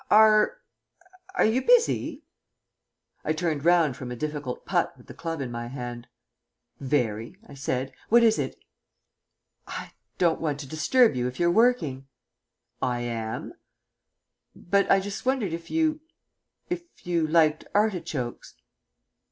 "Are 0.09 0.57
are 1.35 1.45
you 1.45 1.61
busy?" 1.61 2.23
I 3.23 3.33
turned 3.33 3.63
round 3.63 3.95
from 3.95 4.09
a 4.09 4.15
difficult 4.15 4.65
putt 4.65 4.95
with 4.97 5.05
the 5.05 5.13
club 5.13 5.41
in 5.41 5.51
my 5.51 5.67
hand. 5.67 6.07
"Very," 6.79 7.37
I 7.47 7.53
said. 7.53 7.93
"What 8.09 8.23
is 8.23 8.39
it?" 8.39 8.57
"I 9.67 9.91
don't 10.17 10.41
want 10.41 10.59
to 10.61 10.67
disturb 10.67 11.15
you 11.15 11.27
if 11.27 11.39
you're 11.39 11.51
working" 11.51 12.07
"I 12.97 13.01
am." 13.01 13.53
"But 14.55 14.89
I 14.89 14.99
just 15.01 15.23
wondered 15.23 15.53
if 15.53 15.69
you 15.69 15.99
if 16.67 16.81
you 17.05 17.27
liked 17.27 17.65
artichokes." 17.75 18.55